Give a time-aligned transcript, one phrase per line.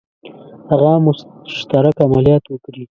[0.69, 2.83] هغه مشترک عملیات وکړي.